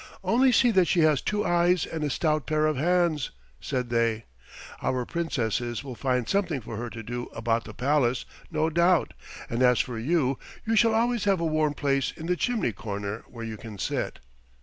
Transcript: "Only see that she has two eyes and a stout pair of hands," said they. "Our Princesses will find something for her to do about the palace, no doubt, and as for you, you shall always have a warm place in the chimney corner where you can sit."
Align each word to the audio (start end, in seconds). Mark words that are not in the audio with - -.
"Only 0.23 0.51
see 0.51 0.71
that 0.71 0.87
she 0.87 1.01
has 1.01 1.21
two 1.21 1.45
eyes 1.45 1.85
and 1.85 2.03
a 2.03 2.09
stout 2.09 2.47
pair 2.47 2.65
of 2.65 2.75
hands," 2.75 3.29
said 3.59 3.91
they. 3.91 4.25
"Our 4.81 5.05
Princesses 5.05 5.83
will 5.83 5.93
find 5.93 6.27
something 6.27 6.59
for 6.59 6.75
her 6.77 6.89
to 6.89 7.03
do 7.03 7.25
about 7.35 7.65
the 7.65 7.73
palace, 7.75 8.25
no 8.49 8.71
doubt, 8.71 9.13
and 9.47 9.61
as 9.61 9.79
for 9.79 9.99
you, 9.99 10.39
you 10.65 10.75
shall 10.75 10.95
always 10.95 11.25
have 11.25 11.39
a 11.39 11.45
warm 11.45 11.75
place 11.75 12.09
in 12.17 12.25
the 12.25 12.35
chimney 12.35 12.71
corner 12.71 13.19
where 13.29 13.45
you 13.45 13.57
can 13.57 13.77
sit." 13.77 14.17